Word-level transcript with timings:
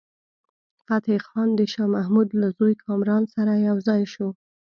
فتح 0.85 1.17
خان 1.27 1.49
د 1.55 1.61
شاه 1.73 1.87
محمود 1.95 2.29
له 2.41 2.47
زوی 2.57 2.73
کامران 2.85 3.23
سره 3.35 3.51
یو 3.67 3.77
ځای 3.87 4.01
شو. 4.13 4.27